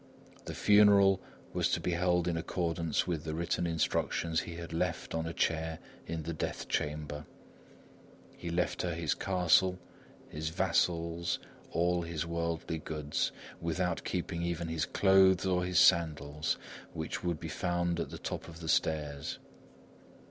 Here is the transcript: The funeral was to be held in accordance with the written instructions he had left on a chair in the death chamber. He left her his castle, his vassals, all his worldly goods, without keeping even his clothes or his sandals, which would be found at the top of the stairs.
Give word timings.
The 0.45 0.55
funeral 0.55 1.21
was 1.53 1.69
to 1.73 1.79
be 1.79 1.91
held 1.91 2.27
in 2.27 2.35
accordance 2.35 3.05
with 3.05 3.23
the 3.23 3.35
written 3.35 3.67
instructions 3.67 4.39
he 4.39 4.55
had 4.55 4.73
left 4.73 5.13
on 5.13 5.27
a 5.27 5.31
chair 5.31 5.77
in 6.07 6.23
the 6.23 6.33
death 6.33 6.67
chamber. 6.67 7.27
He 8.35 8.49
left 8.49 8.81
her 8.81 8.95
his 8.95 9.13
castle, 9.13 9.77
his 10.27 10.49
vassals, 10.49 11.37
all 11.69 12.01
his 12.01 12.25
worldly 12.25 12.79
goods, 12.79 13.31
without 13.61 14.03
keeping 14.03 14.41
even 14.41 14.69
his 14.69 14.87
clothes 14.87 15.45
or 15.45 15.63
his 15.63 15.77
sandals, 15.77 16.57
which 16.93 17.23
would 17.23 17.39
be 17.39 17.47
found 17.47 17.99
at 17.99 18.09
the 18.09 18.17
top 18.17 18.47
of 18.47 18.59
the 18.59 18.69
stairs. 18.69 19.37